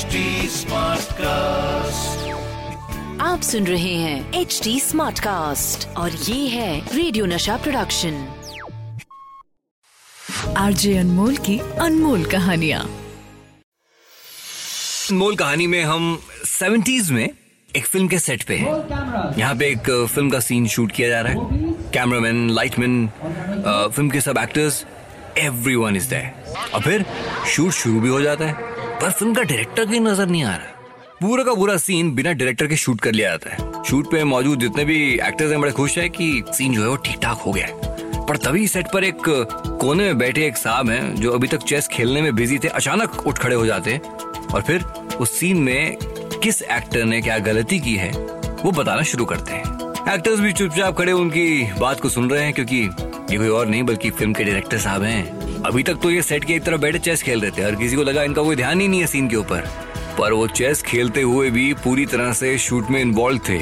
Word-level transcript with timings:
HD 0.00 0.20
Smartcast. 0.48 2.20
आप 3.20 3.40
सुन 3.42 3.66
रहे 3.66 3.94
हैं 3.94 4.40
एच 4.40 4.60
डी 4.64 4.78
स्मार्ट 4.80 5.18
कास्ट 5.20 5.86
और 5.96 6.10
ये 6.10 6.46
है 6.48 6.96
रेडियो 6.96 7.26
नशा 7.26 7.56
प्रोडक्शन 7.56 8.14
आरजे 10.58 10.96
अनमोल 10.98 11.36
की 11.48 11.58
अनमोल 11.58 12.24
कहानिया। 12.30 12.78
अनमोल 15.10 15.36
कहानी 15.36 15.66
में 15.66 15.82
हम 15.84 16.18
70s 16.46 17.10
में 17.10 17.28
एक 17.70 17.86
फ़िल्म 17.86 18.08
के 18.08 18.18
सेट 18.18 18.42
पे 18.42 18.56
हैं। 18.56 19.36
यहाँ 19.38 19.54
पे 19.56 19.68
एक 19.70 19.90
फ़िल्म 20.14 20.30
का 20.30 20.40
सीन 20.40 20.68
शूट 20.68 20.92
किया 20.92 21.08
जा 21.08 21.20
रहा 21.20 21.32
है। 21.32 21.38
कैमरामैन 21.94 22.48
लाइटमैन 22.50 23.06
फ़िल्म 23.08 24.08
के 24.10 24.20
सब 24.20 24.38
एक्टर्स 24.38 24.84
एवरीवन 25.38 25.96
इज़ 25.96 26.08
देयर 26.10 26.54
और 26.74 26.80
फिर 26.82 27.04
शूट 27.48 27.72
शुरू 27.72 28.00
भी 28.00 28.08
हो 28.08 28.20
जाता 28.20 28.46
है 28.46 28.68
पर 29.00 29.10
फ़िल्म 29.10 29.34
का 29.34 29.42
डायरेक्टर 29.42 29.84
कहीं 29.84 30.00
नज़र 30.00 30.26
नहीं 30.26 30.42
आ 30.44 30.54
रहा। 30.56 30.78
पूरा 31.20 31.44
का 31.44 31.54
पूरा 31.54 31.76
सीन 31.76 32.14
बिना 32.14 32.32
डायरेक्टर 32.32 32.66
के 32.66 32.76
शूट 32.76 33.00
कर 33.00 33.12
लिया 33.12 33.30
जाता 33.30 33.50
है। 33.50 33.82
शूट 33.84 34.10
पे 34.10 34.22
मौजूद 34.24 34.60
जितने 34.60 34.84
भी 34.84 34.98
एक्टर्स 35.14 35.50
हैं, 35.50 35.60
बड़े 35.60 35.72
खुश 35.72 35.96
हैं 35.98 36.08
कि 36.10 36.42
सीन 36.48 36.74
जो 36.74 36.82
है 36.82 36.88
वो 36.88 36.96
ठीक 36.96 37.18
ठाक 37.22 37.38
हो 37.38 37.52
गया 37.52 37.66
है। 37.66 38.26
पर 38.26 38.36
तभी 38.36 38.66
सेट 38.68 38.86
पर 38.92 39.04
एक 39.04 39.22
कोने 39.80 40.04
में 40.04 40.18
बैठे 40.18 40.46
एक 40.46 40.56
साहब 40.56 40.90
हैं, 40.90 41.14
जो 41.16 41.32
अभी 41.32 41.48
तक 41.48 41.62
चेस 41.62 41.88
खेलने 41.88 42.22
में 42.22 42.34
बिज़ी 42.34 42.58
थे, 42.58 42.68
अचानक 42.68 43.26
उठ 43.26 43.38
खड़े 43.38 43.54
हो 43.56 43.66
जाते 43.66 43.92
हैं। 43.92 44.00
और 44.46 44.62
फिर 44.62 44.82
उस 45.20 45.38
सीन 45.38 45.56
में 45.56 45.96
किस 46.42 46.62
एक्टर 46.62 47.04
ने 47.04 47.20
क्या 47.22 47.38
गलती 47.38 47.78
की 47.80 47.94
है, 47.96 48.10
वो 48.64 48.70
बताना 48.70 49.02
शुरू 49.02 49.24
करते 49.24 49.52
हैं। 49.52 50.14
एक्टर्स 50.14 50.40
भी 50.40 50.52
चुपचाप 50.52 50.98
खड़े, 50.98 51.12
उनकी 51.12 51.72
बात 51.78 52.00
को 52.00 52.08
सुन 52.08 52.30
रहे 52.30 52.44
हैं, 52.44 52.52
क्योंकि 52.52 52.88
ये 53.30 53.38
कोई 53.38 53.48
और 53.48 53.66
नहीं, 53.66 53.82
बल्कि 53.82 54.10
फ़िल्म 54.10 54.32
के 54.32 54.44
डायरेक्टर 54.44 54.78
साहब 54.78 55.02
हैं। 55.02 55.62
अभी 55.62 55.82
तक 55.82 55.94
तो 55.94 56.10
ये 56.10 56.22
सेट 56.22 56.44
के 56.44 56.54
एक 56.54 56.62
तरफ़ 56.62 56.80
बैठे 56.80 56.98
चेस 56.98 57.22
खेल 57.22 57.40
रहे 57.40 57.50
थे। 57.50 57.62
हर 57.62 57.74
किसी 57.74 57.96
को 57.96 58.02
लगा 58.02 58.22
इनका 58.22 58.42
कोई 58.42 58.56
ध्यान 58.56 58.80
ही 58.80 58.88
नहीं 58.88 59.00
है 59.00 59.06
सीन 59.06 59.28
के 59.28 59.36
ऊपर। 59.36 59.68
पर 60.18 60.32
वो 60.32 60.46
चेस 60.46 60.82
खेलते 60.82 61.22
हुए 61.22 61.50
भी 61.50 61.74
पूरी 61.74 62.06
तरह 62.06 62.32
से 62.32 62.58
शूट 62.58 62.90
में 62.90 63.00
इन्वॉल्व 63.00 63.40
थे। 63.48 63.58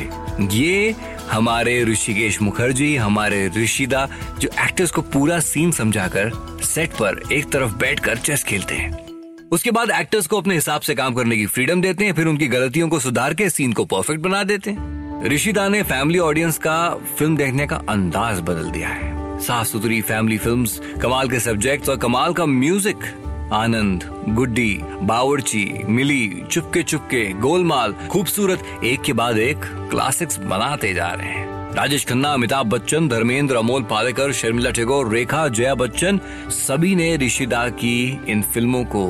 ये 0.56 0.94
हमारे 1.30 1.84
ऋषिकेश 1.84 2.42
मुखर्जी, 2.42 2.96
हमारे 2.96 3.50
ऋषिदा, 3.56 4.08
जो 4.38 4.48
एक्टर्स 4.60 4.90
को 4.90 5.02
पूरा 5.02 5.40
सीन 5.40 5.70
समझाकर 5.70 6.30
सेट 6.64 6.90
पर 6.90 7.22
एक 7.32 7.52
तरफ़ 7.52 7.76
बैठकर 7.76 8.16
चेस 8.16 8.44
खेलते 8.44 8.74
हैं। 8.74 9.06
उसके 9.48 9.70
बाद 9.70 9.90
एक्टर्स 9.90 10.26
को 10.26 10.40
अपने 10.40 10.54
हिसाब 10.54 10.80
से 10.80 10.94
काम 10.94 11.14
करने 11.14 11.36
की 11.36 11.46
फ्रीडम 11.46 11.82
देते 11.82 12.04
हैं, 12.04 12.12
फिर 12.12 12.26
उनकी 12.26 12.46
गलतियों 12.46 12.88
को 12.88 12.98
सुधार 12.98 13.34
के 13.34 13.50
सीन 13.50 13.72
को 13.72 13.84
परफेक्ट 13.84 14.20
बना 14.20 14.42
देते 14.44 14.70
हैं। 14.70 15.24
ऋषिदा 15.24 15.68
ने 15.68 15.82
फैमिली 15.82 16.18
ऑडियंस 16.18 16.58
का 16.58 16.94
फ़िल्म 17.18 17.36
देखने 17.36 17.66
का 17.66 17.76
अंदाज 17.88 18.40
बदल 18.40 18.70
दिया 18.70 18.88
है। 18.88 19.17
साफ़ 19.38 19.66
सुथरी 19.66 20.00
फैमिली 20.00 20.38
फिल्म्स 20.38 20.80
कमाल 21.02 21.28
के 21.28 21.40
सब्जेक्ट्स 21.40 21.88
और 21.88 21.96
कमाल 21.96 22.32
का 22.32 22.46
म्यूज़िक 22.46 23.04
आनंद, 23.52 24.04
गुड्डी, 24.28 24.80
बावर्ची, 25.02 25.84
मिली 25.88 26.42
चुपके 26.50 26.82
चुपके 26.82 27.32
गोलमाल, 27.32 27.92
खूबसूरत, 27.92 28.64
एक 28.84 29.02
के 29.02 29.12
बाद 29.12 29.38
एक 29.38 29.60
क्लासिक्स 29.90 30.38
बनाते 30.38 30.94
जा 30.94 31.08
रहे 31.08 31.28
हैं। 31.28 31.74
राजेश 31.74 32.04
खन्ना, 32.04 32.32
अमिताभ 32.32 32.66
बच्चन, 32.66 33.08
धर्मेंद्र, 33.08 33.56
अमोल 33.56 33.82
पालेकर, 33.82 34.32
शर्मिला 34.32 34.70
टैगोर 34.70 35.12
रेखा, 35.12 35.48
जया 35.48 35.74
बच्चन, 35.74 36.20
सभी 36.48 36.94
ने 36.94 37.16
ऋषिदा 37.16 37.68
की 37.68 38.20
इन 38.28 38.42
फ़िल्मों 38.42 38.84
को 38.84 39.06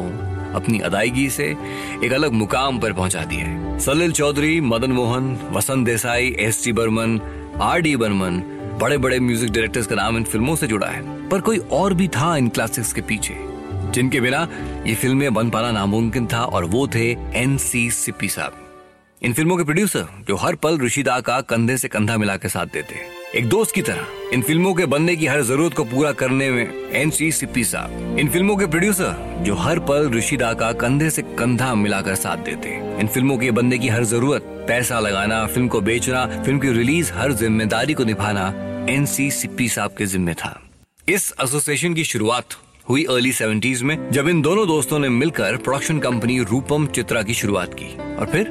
अपनी 0.55 0.79
अदायगी 0.81 1.29
से 1.31 1.57
एक 2.05 2.13
अलग 2.13 2.33
मुकाम 2.33 2.79
पर 2.79 2.93
पहुँचा 2.93 3.25
दिया 3.25 3.47
है। 3.47 3.79
Salil 3.79 4.13
Chowdhury, 4.13 4.61
Madan 4.61 4.93
Mohan, 4.93 5.39
Vasant 5.53 5.87
Desai, 5.87 6.37
S 6.39 6.65
T 6.65 6.73
Burman, 6.73 7.21
R 7.63 7.81
D 7.81 7.97
Burman 7.97 8.43
बड़े 8.79 8.97
बड़े 8.99 9.19
म्यूज़िक 9.21 9.51
डायरेक्टर्स 9.53 9.87
का 9.87 9.95
नाम 9.97 10.17
इन 10.17 10.25
फ़िल्मों 10.25 10.55
से 10.57 10.67
जुड़ा 10.67 10.87
है, 10.87 11.29
पर 11.29 11.41
कोई 11.41 11.59
और 11.73 11.95
भी 11.95 12.07
था 12.09 12.37
इन 12.37 12.49
क्लासिक्स 12.49 12.93
के 12.93 13.01
पीछे, 13.03 13.35
जिनके 13.95 14.21
बिना 14.21 14.47
ये 14.87 14.95
फ़िल्में 14.95 15.33
बन 15.35 15.51
पाना 15.51 15.71
नामुमकिन 15.73 16.27
था, 16.27 16.43
और 16.43 16.65
वो 16.65 16.87
थे 16.95 17.11
एन 17.35 17.57
सी 17.59 17.91
सिप्पी 17.91 18.29
साहब। 18.29 18.65
इन 19.23 19.33
फ़िल्मों 19.33 19.57
के 19.57 19.65
प्रोड्यूसर 19.65 20.07
जो 20.29 20.37
हर 20.37 20.55
पल 20.55 20.79
ऋषिदा 20.81 21.19
का 21.21 21.41
कंधे 21.43 21.77
से 21.77 21.89
कंधा 21.89 22.17
मिला 22.19 22.37
के 22.37 22.49
साथ 22.49 22.67
देते 22.73 23.07
एक 23.39 23.49
दोस्त 23.49 23.75
की 23.75 23.83
तरह, 23.83 24.07
इन 24.33 24.43
फ़िल्मों 24.43 24.75
के 24.75 24.87
बनने 24.87 25.17
की 25.17 25.27
हर 25.27 25.43
ज़रूरत 25.43 25.75
को 25.75 25.85
पूरा 25.85 26.13
करने 26.13 26.51
में 26.51 26.91
एन 26.93 27.11
सी 27.11 27.31
सिप्पी 27.33 27.65
साहब। 27.65 28.19
इन 28.19 28.29
फ़िल्मों 28.29 28.57
के 28.57 28.67
प्रोड्यूसर 28.67 29.43
जो 29.47 29.55
हर 29.57 29.79
पल 29.81 30.09
ऋषिदा 30.11 30.53
का 30.55 30.73
कंधे 30.75 31.11
से 31.11 31.23
कंधा 31.39 31.75
मिलाकर 31.75 32.15
साथ 32.15 32.45
देते 32.45 32.77
इन 33.01 33.07
फ़िल्मों 33.07 33.37
के 33.39 33.51
बनने 33.51 33.79
की 33.79 33.89
हर 33.89 34.05
ज़रूरत, 34.05 34.43
पैसा 34.69 35.01
लगाना, 35.01 35.45
फ़िल्म 35.47 35.69
को 35.69 35.81
बेचना, 35.81 36.25
फ़िल्म 36.45 36.59
की 36.59 36.73
रिलीज़ 36.73 37.13
हर 37.13 37.33
ज़िम्मेदारी 37.33 37.95
को 37.95 38.05
निभाना 38.05 38.53
एन 38.89 39.07
सी 39.07 39.31
सिप्पी 39.31 39.69
साहब 39.69 39.95
के 39.99 40.07
जिम्मे 40.07 40.35
था। 40.35 40.63
इस 41.09 41.35
एसोसिएशन 41.43 41.95
की 41.95 42.05
शुरुआत 42.05 42.45
हुई 42.89 43.05
अर्ली 43.05 43.33
सेवेंटीज 43.33 43.83
में, 43.83 44.11
जब 44.11 44.29
इन 44.29 44.43
दोनों 44.43 44.67
दोस्तों 44.67 44.99
ने 44.99 45.09
मिलकर 45.09 45.57
प्रोडक्शन 45.57 45.99
कंपनी 45.99 46.39
रूपम 46.43 46.87
चित्रा 46.87 47.23
की 47.23 47.35
शुरुआत 47.35 47.75
की। 47.75 48.17
और 48.17 48.27
फिर, 48.27 48.49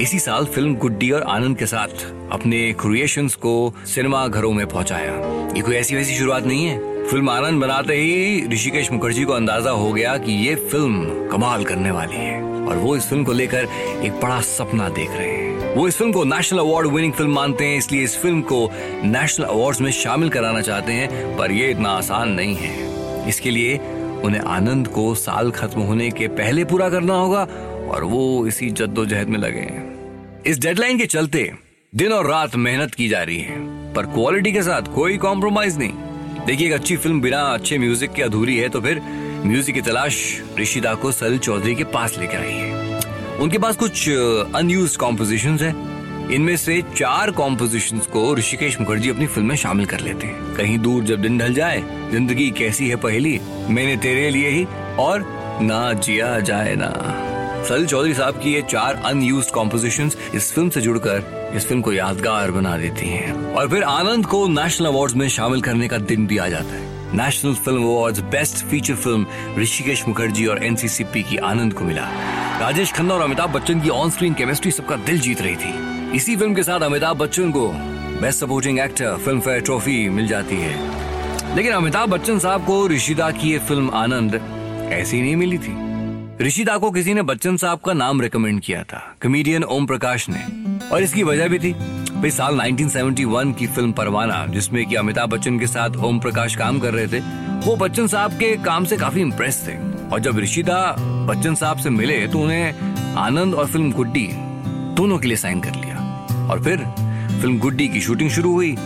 इसी 0.00 0.18
साल 0.18 0.44
फ़िल्म 0.44 0.74
गुड्डी 0.74 1.10
और 1.10 1.22
आनंद 1.22 1.58
के 1.58 1.66
साथ 1.66 2.06
अपने 2.32 2.72
क्रिएशंस 2.72 3.34
को 3.34 3.74
सिनेमा 3.86 4.28
घरों 4.28 4.52
में 4.52 4.66
पहुँचाया। 4.66 5.12
ये 5.54 5.60
कोई 5.60 5.74
ऐसी 5.74 5.96
वैसी 5.96 6.14
शुरुआत 6.14 6.46
नहीं 6.46 6.66
है। 6.66 7.06
फ़िल्म 7.06 7.30
आनंद 7.30 7.60
बनाते 7.60 7.94
ही 7.94 8.46
ऋषिकेश 8.46 8.92
मुखर्जी 8.92 9.24
को 9.24 9.32
अंदाज़ा 9.32 9.70
हो 9.70 9.92
गया 9.92 10.18
कि 10.18 10.32
ये 10.32 10.54
फ़िल्म 10.54 11.28
कमाल 11.28 11.64
करने 11.64 11.90
वाली 11.90 12.16
है। 12.16 12.42
और 12.42 12.76
वो 12.76 12.96
इस 12.96 13.08
फ़िल्म 13.08 13.24
को 13.24 13.32
लेकर 13.32 13.64
एक 14.04 14.20
बड़ा 14.22 14.40
सपना 14.40 14.88
देख 14.88 15.10
रहे 15.10 15.30
हैं। 15.30 15.57
वो 15.68 15.86
इस 15.88 15.96
फ़िल्म 15.96 16.12
को 16.12 16.22
नेशनल 16.24 16.58
अवार्ड 16.58 16.86
विनिंग 16.86 17.12
फ़िल्म 17.12 17.32
मानते 17.32 17.64
हैं, 17.64 17.76
इसलिए 17.78 18.02
इस 18.02 18.16
फ़िल्म 18.18 18.40
को 18.42 18.70
नेशनल 19.04 19.46
अवार्ड्स 19.46 19.80
में 19.80 19.90
शामिल 19.92 20.28
कराना 20.28 20.60
चाहते 20.62 20.92
हैं, 20.92 21.36
पर 21.36 21.52
ये 21.52 21.70
इतना 21.70 21.90
आसान 21.90 22.28
नहीं 22.30 22.54
है। 22.56 23.28
इसके 23.28 23.50
लिए 23.50 23.76
उन्हें 24.24 24.40
आनंद 24.40 24.88
को 24.88 25.14
साल 25.16 25.50
खत्म 25.50 25.80
होने 25.80 26.10
के 26.10 26.28
पहले 26.28 26.64
पूरा 26.64 26.88
करना 26.90 27.14
होगा, 27.14 27.42
और 27.88 28.04
वो 28.04 28.46
इसी 28.46 28.70
जद्दोजहद 28.72 29.28
में 29.28 29.38
लगे 29.38 29.60
हैं। 29.60 30.42
इस 30.46 30.58
डेडलाइन 30.58 30.98
के 30.98 31.06
चलते 31.06 31.50
दिन 31.92 32.12
और 32.12 32.26
रात 32.26 32.56
मेहनत 32.56 32.94
की 32.94 33.08
जा 33.08 33.22
रही 33.22 33.38
है, 33.38 33.58
पर 33.94 34.06
क्वालिटी 34.06 34.52
के 34.52 34.62
साथ 34.62 34.94
कोई 34.94 35.16
कॉम्प्रोमाइज 35.18 35.78
नहीं। 35.78 36.46
देखिए, 36.46 36.66
एक 36.66 36.72
अच्छी 36.72 36.96
फ़िल्म 36.96 37.20
बिना 37.20 37.40
अच्छे 37.44 37.78
म्यूज़िक 37.78 38.12
के 38.12 38.22
अधूरी 38.22 38.56
है 38.56 38.68
तो 38.68 38.80
फिर 38.80 39.00
म्यूज़िक 39.44 39.74
की 39.74 39.80
तलाश 39.82 40.16
ऋषिदा 40.58 40.94
को 40.94 41.12
सलिल 41.12 41.38
चौधरी 41.38 41.74
के 41.74 41.84
पास 41.86 42.18
लेकर 42.18 42.38
आई 42.38 42.52
है 42.52 42.77
उनके 43.40 43.58
पास 43.58 43.76
कुछ 43.76 44.08
अनयूज 44.54 44.96
कॉम्पोजिशन 44.96 45.58
है। 45.58 45.74
इनमें 46.34 46.56
से 46.56 46.80
चार 46.96 47.30
कॉम्पोजिशन 47.30 47.98
को 48.12 48.34
ऋषिकेश 48.34 48.78
मुखर्जी 48.80 49.10
अपनी 49.10 49.26
फ़िल्म 49.26 49.48
में 49.48 49.56
शामिल 49.56 49.86
कर 49.86 50.00
लेते 50.00 50.26
हैं। 50.26 50.54
कहीं 50.56 50.78
दूर 50.78 51.04
जब 51.04 51.22
दिन 51.22 51.38
ढल 51.38 51.54
जाए, 51.54 51.82
ज़िंदगी 52.10 52.50
कैसी 52.50 52.88
है 52.88 52.96
पहली, 52.96 53.38
मैंने 53.68 53.96
तेरे 53.96 54.28
लिए 54.30 54.48
ही, 54.48 54.64
और 54.98 55.24
ना 55.62 55.92
जिया 55.92 56.38
जाए 56.40 56.74
ना। 56.74 56.92
सलिल 57.68 57.86
चौधरी 57.86 58.14
साहब 58.14 58.40
की 58.40 58.54
ये 58.54 58.62
चार 58.62 59.02
अनयूज 59.04 59.50
कॉम्पोजिशन 59.50 60.10
इस 60.34 60.52
फ़िल्म 60.52 60.70
से 60.70 60.80
जुड़कर 60.80 61.52
इस 61.56 61.66
फ़िल्म 61.66 61.82
को 61.82 61.92
यादगार 61.92 62.50
बना 62.50 62.76
देती 62.78 63.06
हैं। 63.06 63.54
और 63.54 63.68
फिर 63.68 63.82
आनंद 63.82 64.26
को 64.26 64.46
नेशनल 64.48 64.86
अवार्ड्स 64.86 65.14
में 65.16 65.28
शामिल 65.28 65.60
करने 65.60 65.88
का 65.88 65.98
दिन 65.98 66.26
भी 66.26 66.38
आ 66.38 66.48
जाता 66.48 66.74
है। 66.74 67.16
National 67.16 67.54
film 67.54 67.84
awards 67.84 68.20
best 68.30 68.64
feature 68.66 68.94
film 68.94 69.26
Hrishikesh 69.58 70.06
Mukherjee 70.08 70.46
और 70.46 70.64
एनसीसीपी 70.64 71.22
की 71.22 71.36
आनंद 71.36 71.74
को 71.74 71.84
मिला। 71.84 72.08
राजेश 72.68 72.92
खन्ना 72.92 73.14
और 73.14 73.20
अमिताभ 73.20 73.50
बच्चन 73.50 73.80
की 73.80 73.88
ऑन 73.88 74.10
स्क्रीन 74.10 74.34
केमिस्ट्री 74.34 74.70
सबका 74.70 74.96
दिल 74.96 75.20
जीत 75.20 75.42
रही 75.42 75.56
थी। 75.56 76.16
इसी 76.16 76.36
फ़िल्म 76.36 76.54
के 76.54 76.62
साथ 76.62 76.80
अमिताभ 76.80 77.16
बच्चन 77.16 77.50
को 77.50 77.68
best 78.20 78.40
supporting 78.40 78.78
actor 78.78 79.16
Filmfare 79.40 79.60
trophy 79.60 80.08
मिल 80.08 80.26
जाती 80.28 80.56
है। 80.56 81.56
लेकिन 81.56 81.72
अमिताभ 81.72 82.08
बच्चन 82.08 82.38
साहब 82.38 82.64
को 82.64 82.88
ऋषिदा 82.88 83.30
की 83.30 83.52
ये 83.52 83.58
फ़िल्म 83.58 83.90
आनंद 83.94 84.34
ऐसी 84.92 85.22
नहीं 85.22 85.36
मिली 85.36 85.58
थी। 85.58 85.76
ऋषिदा 86.44 86.78
को 86.78 86.90
किसी 86.90 87.14
ने 87.14 87.22
बच्चन 87.22 87.56
साहब 87.56 87.78
का 87.78 87.92
नाम 87.92 88.20
रिकमेंड 88.20 88.60
किया 88.60 88.82
था 88.82 89.16
कमेडियन 89.22 89.64
ओम 89.64 89.86
प्रकाश 89.86 90.26
ने। 90.28 90.44
और 90.88 91.02
इसकी 91.02 91.22
वजह 91.22 91.48
भी 91.48 91.58
थी, 91.58 91.72
भाई 92.12 92.30
साल 92.30 92.60
1971 92.60 93.52
की 93.52 93.66
फ़िल्म 93.66 93.92
परवाना, 93.92 94.46
जिसमें 94.46 94.86
कि 94.86 94.94
अमिताभ 94.94 95.28
बच्चन 95.28 95.58
के 95.58 95.66
साथ 95.66 95.90
ओम 95.90 96.20
प्रकाश 96.20 96.56
काम 96.56 96.78
कर 96.78 96.94
रहे 96.94 97.06
थे, 97.06 97.20
वो 97.66 97.76
बच्चन 97.76 98.06
साहब 98.06 98.30
के 98.30 98.56
काम 98.56 98.84
से 98.84 98.96
काफ़ी 98.96 99.20
इम्प्रेस 99.20 99.64
थे। 99.68 99.97
और 100.12 100.20
जब 100.20 100.38
ऋषिदा 100.38 100.96
बच्चन 100.98 101.54
साहब 101.54 101.78
से 101.78 101.90
मिले 101.90 102.26
तो 102.26 102.38
उन्हें 102.38 102.74
आनंद 103.14 103.54
और 103.54 103.66
फ़िल्म 103.66 103.92
गुड्डी 103.92 104.28
दोनों 104.94 105.18
के 105.18 105.28
लिए 105.28 105.36
साइन 105.36 105.60
कर 105.60 105.70
लिया। 105.70 106.26
और 106.50 106.64
फिर 106.64 106.78
फ़िल्म 107.40 107.58
गुड्डी 107.58 107.88
की 107.88 108.00
शूटिंग 108.00 108.30
शुरू 108.30 108.52
हुई। 108.52 108.76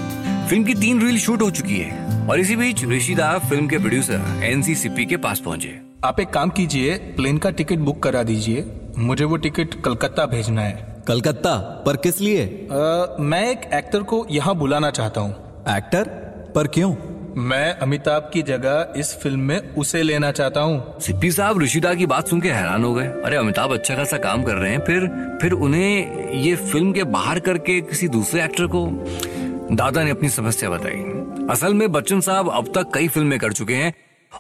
फ़िल्म 0.49 0.65
की 0.65 0.75
तीन 0.75 1.07
रील 1.07 1.19
शूट 1.19 1.43
हो 1.43 1.51
चुकी 1.51 1.77
है 1.77 2.27
और 2.29 2.41
इसी 2.41 2.57
बीच 2.57 2.85
ऋषिदा 2.85 3.39
फ़िल्म 3.39 3.67
के 3.67 3.79
प्रोड्यूसर 3.79 4.41
एनसीसीपी 4.43 5.07
के 5.07 5.17
पास 5.17 5.39
पहुँचे। 5.39 5.81
आप 6.05 6.21
एक 6.21 6.29
काम 6.29 6.51
कीजिए 6.51 6.95
प्लेन 6.95 7.39
का 7.39 7.51
टिकट 7.51 7.79
बुक 7.79 8.03
करा 8.03 8.23
दीजिए। 8.23 8.67
मुझे 8.99 9.25
वो 9.25 9.37
टिकट 9.37 9.83
कलकत्ता 9.83 10.27
भेजना 10.27 10.63
है। 10.63 11.03
कलकत्ता? 11.09 11.57
पर 11.87 11.97
किस 11.97 12.21
लिए? 12.21 12.47
अ, 12.47 13.17
मैं 13.21 13.51
एक 13.51 13.61
एक्टर 13.75 14.03
को 14.03 14.27
यहाँ 14.31 14.55
बुलाना 14.55 14.91
चाहता 14.91 15.21
हूँ। 15.21 15.35
एक्टर? 15.77 16.05
पर 16.55 16.67
क्यों? 16.67 16.95
मैं 17.37 17.73
अमिताभ 17.75 18.31
की 18.35 18.43
जगह 18.43 18.93
इस 18.97 19.15
फ़िल्म 19.23 19.41
में 19.41 19.75
उसे 19.75 20.03
लेना 20.03 20.31
चाहता 20.33 20.61
हूँ। 20.61 21.01
सिप्पी 21.01 21.31
साहब, 21.33 21.63
ऋषिदा 21.63 21.95
की 21.95 22.07
बात 22.07 22.29
सुन 22.29 22.41
के 22.41 22.49
हैरान 22.49 22.85
हो 22.85 22.95
गए। 22.95 23.07
अरे 23.07 23.37
अमिताभ 23.37 23.73
अच्छा 23.73 23.95
खासा 23.95 24.17
काम 24.17 24.43
कर 24.43 24.55
रहे 24.55 24.71
हैं, 24.71 24.81
फिर 24.81 25.07
फिर 25.43 25.53
उन्हें 25.53 26.33
ये 26.33 26.55
फ़िल्म 26.57 26.93
के 26.93 27.05
बाहर 27.05 27.41
करके 27.41 27.81
किसी 27.81 28.09
दूसरे 28.09 28.45
एक्टर 28.45 28.67
को 28.67 28.87
दादा 29.73 30.03
ने 30.05 30.11
अपनी 30.11 30.29
समस्या 30.29 30.71
बताई। 30.71 31.47
असल 31.51 31.75
में 31.75 31.93
बच्चन 31.93 32.21
साहब 32.21 32.51
अब 32.51 32.73
तक 32.75 32.91
कई 32.95 33.09
फ़िल्में 33.09 33.39
कर 33.39 33.53
चुके 33.53 33.75
हैं 33.75 33.93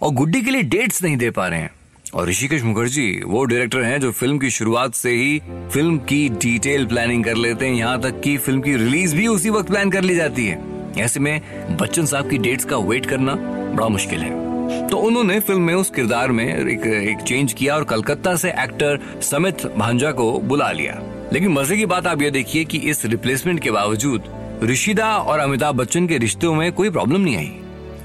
और 0.03 0.11
गुड्डी 0.11 0.43
के 0.43 0.50
लिए 0.50 0.62
डेट्स 0.62 1.03
नहीं 1.03 1.17
दे 1.17 1.31
पा 1.31 1.47
रहे 1.49 1.61
हैं। 1.61 1.71
और 2.15 2.29
ऋषिकेश 2.29 2.62
मुखर्जी, 2.62 3.23
वो 3.27 3.45
डायरेक्टर 3.45 3.83
हैं 3.83 4.00
जो 4.00 4.11
फ़िल्म 4.12 4.38
की 4.38 4.50
शुरुआत 4.50 4.95
से 4.95 5.11
ही 5.11 5.38
फ़िल्म 5.73 5.99
की 5.99 6.29
डिटेल 6.29 6.87
प्लानिंग 6.87 7.25
कर 7.25 7.37
लेते 7.37 7.67
हैं। 7.67 7.75
यहाँ 7.75 8.00
तक 8.00 8.21
कि 8.21 8.37
फ़िल्म 8.37 8.61
की 8.61 8.77
रिलीज़ 8.77 9.17
भी 9.17 9.27
उसी 9.27 9.50
वक्त 9.50 9.69
प्लान 9.69 9.91
कर 9.91 10.03
ली 10.03 10.15
जाती 10.15 10.47
है। 10.47 10.72
ऐसे 10.99 11.21
में 11.21 11.77
बच्चन 11.77 12.06
साहब 12.06 12.31
की 12.31 12.39
डेट्स 12.39 12.65
का 12.65 12.77
वेट 12.77 13.06
करना 13.06 13.35
बड़ा 13.75 13.89
मुश्किल 13.89 14.21
है। 14.21 14.89
तो 14.89 14.97
उन्होंने 14.97 15.41
फ़िल्म 15.41 15.62
में 15.62 15.75
उस 15.75 15.91
किरदार 15.91 16.33
में 16.33 16.44
एक, 16.44 16.87
एक 16.87 17.19
चेंज 17.19 17.53
किया 17.53 17.75
और 17.77 17.85
कलकत्ता 17.85 18.37
से 18.37 18.50
एक्टर 18.50 18.99
समित 19.23 19.67
भांजा 19.77 20.12
को 20.12 20.39
बुला 20.39 20.71
लिया। 20.73 21.00
लेकिन 21.33 21.53
मज़े 21.53 21.77
की 21.77 21.87
बात 21.87 22.06
आप 22.06 22.23
ये 22.23 22.31
देखिए 22.31 22.65
कि 22.65 22.79
इस 22.79 23.05
रिप्लेसमेंट 23.05 23.61
के 23.61 23.71
बावजूद 23.71 24.23
ऋषिदा 24.65 25.17
और 25.17 25.39
अमिताभ 25.39 25.75
बच्चन 25.75 26.06
के 26.06 26.19
रिश्तों 26.19 26.55
में 26.55 26.73
कोई 26.73 26.91
प्रॉब्लम 26.91 27.21
नहीं 27.21 27.37
आई। 27.37 27.53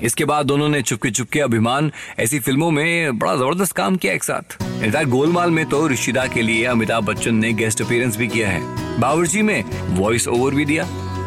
इसके 0.03 0.25
बाद 0.25 0.45
दोनों 0.45 0.69
ने 0.69 0.81
चुपके 0.81 1.09
चुपके 1.09 1.39
अभिमान 1.39 1.91
ऐसी 2.19 2.39
फ़िल्मों 2.39 2.71
में 2.71 3.19
बड़ा 3.19 3.35
ज़बरदस्त 3.35 3.71
काम 3.71 3.95
किया 3.95 4.13
एक 4.13 4.23
साथ। 4.23 5.03
गोलमाल 5.05 5.51
में 5.51 5.65
तो 5.65 5.87
ऋषिदा 5.87 6.25
के 6.25 6.41
लिए 6.41 6.65
अमिताभ 6.65 7.05
बच्चन 7.05 7.35
ने 7.35 7.53
गेस्ट 7.53 7.81
अपीयरेंस 7.81 8.17
भी 8.17 8.27
किया 8.27 8.49
है। 8.49 8.61
बावर्ची 8.99 9.41
में 9.41 9.63
वॉइस 9.97 10.27
ओवर 10.27 10.55
भी 10.55 10.65
दिया। 10.65 10.83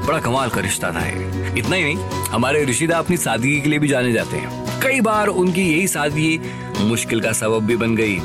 बड़ा 0.06 0.18
कमाल 0.18 0.48
का 0.48 0.60
रिश्ता 0.60 0.90
था 0.92 1.06
ये। 1.06 1.58
इतना 1.58 1.76
ही 1.76 1.82
नहीं 1.82 1.96
हमारे 2.30 2.64
ऋषिदा 2.64 2.98
अपनी 2.98 3.16
सादगी 3.16 3.60
के 3.60 3.68
लिए 3.68 3.78
भी 3.78 3.88
जाने 3.88 4.12
जाते 4.12 4.36
हैं। 4.36 4.80
कई 4.80 5.00
बार 5.00 5.28
उनकी 5.28 5.62
यही 5.62 5.88
सादगी 5.88 6.40
मुश्किल 6.80 7.20
का 7.20 7.32
सबब 7.32 7.66
भी 7.66 7.76
बन 7.76 7.96
गई। 7.96 8.18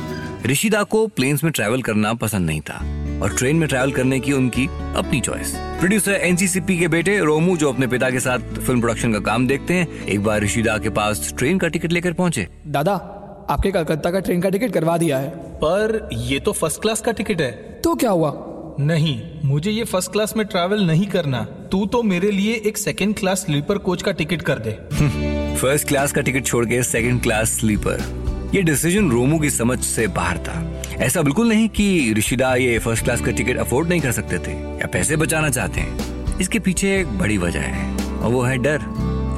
ऋषिदा 0.46 0.84
को 0.84 1.06
प्लेन्स 1.08 1.44
में 1.44 1.52
ट्रैवल 1.54 1.82
करना 1.82 2.14
पसंद 2.14 2.46
नहीं 2.46 2.62
था 2.62 2.76
और 3.24 3.36
ट्रेन 3.38 3.56
में 3.56 3.68
ट्रैवल 3.70 3.92
करने 3.92 4.20
की 4.20 4.32
उनकी 4.34 4.66
अपनी 4.96 5.22
चॉइस 5.22 5.54
प्रोड्यूसर 5.56 6.12
एनसीसीपी 6.12 6.78
के 6.80 6.88
बेटे 6.88 7.18
रोमू 7.20 7.58
जो 7.58 7.72
अपने 7.72 7.88
पिता 7.88 8.10
के 8.10 8.20
साथ 8.20 8.40
फ़िल्म 8.40 8.80
प्रोडक्शन 8.80 9.14
का 9.14 9.20
काम 9.20 9.48
देखते 9.48 9.74
हैं 9.74 10.06
एक 10.06 10.24
बार 10.24 10.42
ऋषिदा 10.42 10.78
के 10.78 10.90
पास 10.90 11.34
ट्रेन 11.38 11.58
का 11.58 11.68
टिकट 11.68 11.92
लेकर 11.92 12.14
पहुँचे। 12.14 12.48
दादा 12.68 12.94
आपके 13.50 13.72
कलकत्ता 13.72 14.12
का 14.12 14.20
ट्रेन 14.20 14.42
का 14.42 14.50
टिकट 14.50 14.74
करवा 14.74 14.98
दिया 14.98 15.18
है। 15.18 15.30
पर 15.64 16.10
ये 16.14 16.40
तो 16.40 16.52
फ़र्स्ट 16.52 16.82
क्लास 16.82 17.02
का 17.02 17.12
टिकट 17.12 17.42
है। 17.42 17.52
तो 17.84 17.96
क्या 17.96 18.12
हुआ? 18.12 18.32
नहीं, 18.80 19.22
मुझे 19.46 19.72
ये 19.72 19.84
फ़र्स्ट 19.84 20.12
क्लास 20.12 20.34
में 20.38 20.46
ट्रैवल 20.46 20.82
नहीं 20.86 21.06
करना। 21.06 21.42
तू 21.72 21.86
तो 21.86 22.02
मेरे 22.04 22.32
लिए 22.32 22.54
एक 22.66 22.78
सेकंड 22.78 23.16
क्लास 23.16 23.46
स्लीपर 23.46 23.78
कोच 23.78 24.02
का 24.02 24.12
टिकट 24.12 24.42
कर 24.42 24.60
दे। 24.60 24.72
फ़र्स्ट 25.58 25.88
क्लास 25.88 26.12
का 26.12 26.22
टिकट 26.22 26.46
छोड़ 26.46 26.66
के 26.66 26.82
सेकंड 26.84 27.22
क्लास 27.22 27.52
स्लीपर 27.60 28.52
ये 28.56 28.62
डिसीज़न 28.62 29.10
रोमू 29.12 29.40
की 29.40 29.50
समझ 29.50 29.80
से 29.80 30.08
बाहर 30.08 30.38
था। 30.38 30.82
ऐसा 30.98 31.22
बिल्कुल 31.22 31.48
नहीं 31.50 31.70
कि 31.70 32.14
ऋषिदा 32.18 32.56
ये 32.56 32.78
फ़र्स्ट 32.80 33.04
क्लास 33.04 33.22
का 33.22 33.32
टिकट 33.32 33.58
अफोर्ड 33.58 33.90
नहीं 33.90 34.02
कर 34.02 34.12
सकते 34.12 34.40
थे, 34.40 34.52
या 34.52 34.88
पैसे 34.88 35.16
बचाना 35.16 35.50
चाहते 35.50 35.82
हैं। 35.82 36.38
इसके 36.40 36.60
पीछे 36.60 36.96
एक 37.00 37.18
बड़ी 37.18 37.38
वजह 37.38 37.60
है, 37.60 38.18
और 38.18 38.32
वो 38.32 38.42
है 38.42 38.58
डर। 38.58 38.82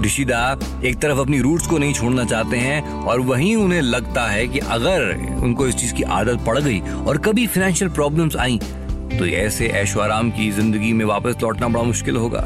ऋषिदा 0.06 0.60
एक 0.86 0.98
तरफ़ 0.98 1.20
अपनी 1.20 1.40
रूट्स 1.40 1.68
को 1.68 1.78
नहीं 1.78 1.94
छोड़ना 1.94 2.24
चाहते 2.24 2.58
हैं, 2.58 2.82
और 2.94 3.20
वहीं 3.20 3.56
उन्हें 3.56 3.82
लगता 3.82 4.28
है 4.28 4.48
कि 4.48 4.60
अगर 4.60 5.16
उनको 5.44 5.68
इस 5.68 5.76
चीज़ 5.76 5.94
की 5.94 6.04
आदत 6.04 6.46
पड़ 6.48 6.60
गई, 6.60 6.80
और 6.80 7.18
कभी 7.18 7.48
फाइनेंशियल 7.48 7.92
प्रॉब्लम्स 7.92 8.36
आई 8.36 8.60
तो 9.10 9.26
ऐसे 9.26 9.68
ऐशो 9.68 10.00
की 10.32 10.52
ज़िंदगी 10.52 10.94
में 10.94 11.06
वापस 11.06 11.36
लौटना 11.44 11.68
बड़ा 11.68 11.84
मुश्किल 11.84 12.16
होगा। 12.16 12.40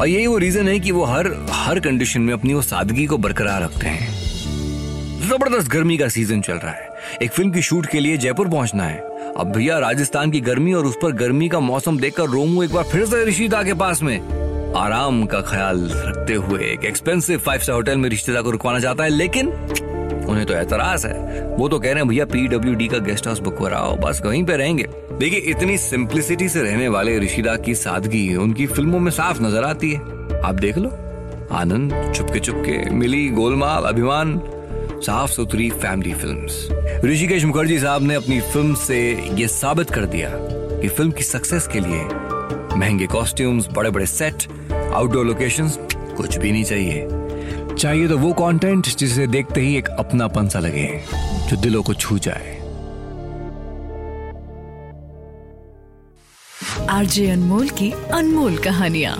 और 0.00 0.08
यही 0.08 0.26
वो 0.26 0.38
रीजन 0.38 0.68
है 0.68 0.78
कि 0.80 0.92
वो 0.92 1.04
हर 1.04 1.26
हर 1.50 1.80
कंडीशन 1.80 2.20
में 2.20 2.32
अपनी 2.34 2.54
वो 2.54 2.62
सादगी 2.62 3.06
को 3.06 3.18
बरकरार 3.18 3.62
रखते 3.62 3.86
हैं। 3.86 4.12
ज़बरदस्त 5.28 5.68
गर्मी 5.68 5.96
का 5.98 6.08
सीज़न 6.08 6.40
चल 6.40 6.54
रहा 6.54 6.72
है। 6.72 6.88
एक 7.22 7.30
फ़िल्म 7.30 7.50
की 7.50 7.62
शूट 7.62 7.86
के 7.86 8.00
लिए 8.00 8.16
जयपुर 8.16 8.48
पहुँचना 8.48 8.84
है। 8.84 8.98
अब 9.36 9.52
भैया 9.52 9.78
राजस्थान 9.78 10.30
की 10.30 10.40
गर्मी 10.40 10.72
और 10.72 10.86
उस 10.86 10.96
पर 11.02 11.12
गर्मी 11.12 11.48
का 11.48 11.60
मौसम 11.60 11.98
देखकर 11.98 12.24
रोमू 12.24 12.62
एक 12.62 12.72
बार 12.72 12.84
फिर 12.84 13.06
से 13.06 13.24
ऋषिता 13.24 13.62
के 13.62 13.74
पास 13.74 14.02
में। 14.02 14.74
आराम 14.76 15.24
का 15.26 15.40
ख्याल 15.40 15.88
रखते 15.94 16.34
हुए 16.34 16.64
एक 16.64 16.84
एक्सपेंसिव 16.84 17.38
फाइव 17.38 17.60
स्टार 17.60 17.76
होटल 17.76 17.96
में 17.96 18.08
रिश्तेदार 18.10 18.42
को 18.42 18.50
रुकवाना 18.50 18.80
चाहता 18.80 19.04
है, 19.04 19.10
लेकिन 19.10 19.48
उन्हें 20.24 20.46
तो 20.46 20.54
एतराज़ 20.54 21.06
है। 21.06 21.42
वो 21.56 21.68
तो 21.68 21.78
कह 21.78 21.88
रहे 21.88 21.94
हैं, 21.94 22.08
भैया 22.08 22.24
पीडब्ल्यू 22.24 22.88
का 22.90 22.98
गेस्ट 22.98 23.26
हाउस 23.26 23.38
बुक 23.38 23.58
कराओ, 23.58 23.96
बस 23.96 24.22
वहीं 24.24 24.44
पे 24.44 24.56
रहेंगे। 24.56 24.86
देखिए, 25.12 25.38
इतनी 25.38 25.78
सिंप्लिसिटी 25.78 26.48
से 26.48 26.62
रहने 26.62 26.88
वाले 26.88 27.18
ऋषिदा 27.18 27.56
की 27.56 27.74
सादगी 27.74 28.34
उनकी 28.36 28.66
फ़िल्मों 28.66 28.98
में 28.98 29.10
साफ़ 29.10 29.42
नज़र 29.42 29.64
आती 29.64 29.92
है। 29.92 30.00
आप 30.40 30.54
देख 30.54 30.78
लो। 30.78 30.88
आनंद, 31.52 32.12
चुपके 32.16 32.38
चुपके, 32.38 32.90
मिली 32.90 33.28
गोलमाल, 33.28 33.84
अभिमान 33.84 34.40
साफ़ 35.02 35.30
सुथरी 35.30 35.70
फैमिली 35.70 36.12
फिल्म्स 36.14 36.68
ऋषिकेश 37.04 37.44
मुखर्जी 37.44 37.78
साहब 37.78 38.02
ने 38.02 38.14
अपनी 38.14 38.40
फ़िल्म 38.40 38.74
से 38.74 38.98
ये 39.34 39.48
साबित 39.48 39.90
कर 39.90 40.04
दिया 40.06 40.30
कि 40.80 40.88
फ़िल्म 40.88 41.10
की 41.10 41.22
सक्सेस 41.22 41.66
के 41.66 41.80
लिए 41.80 42.04
महँगे 42.76 43.06
कॉस्ट्यूम्स 43.06 43.68
बड़े 43.72 43.90
बड़े 43.90 44.06
सेट 44.06 44.46
आउटडोर 44.72 45.26
लोकेशंस 45.26 45.78
कुछ 46.16 46.36
भी 46.38 46.52
नहीं 46.52 46.64
चाहिए। 46.64 47.06
चाहिए 47.78 48.08
तो 48.08 48.18
वो 48.18 48.32
कंटेंट 48.32 48.86
जिसे 48.96 49.26
देखते 49.26 49.60
ही 49.60 49.76
एक 49.76 49.88
अपनापन 49.88 50.48
सा 50.48 50.58
लगे 50.58 50.86
जो 51.48 51.56
दिलों 51.56 51.82
को 51.82 51.94
छू 51.94 52.18
जाए। 52.18 52.52
आरजे 56.90 57.30
अनमोल 57.30 57.68
की 57.68 57.90
अनमोल 58.12 58.58
कहानियाँ। 58.58 59.16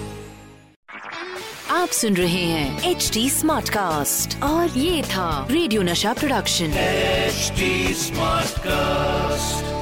आप 1.70 1.88
सुन 1.88 2.16
रहे 2.16 2.44
हैं 2.44 2.90
एच 2.90 3.10
डी 3.14 3.28
स्मार्ट 3.30 3.68
कास्ट 3.68 4.42
और 4.42 4.78
ये 4.78 5.02
था 5.02 5.46
रेडियो 5.50 5.82
नशा 5.82 6.12
प्रोडक्शन 6.12 6.64
एच 6.64 7.52
स्मार्ट 7.96 8.54
Smartcast. 8.54 9.73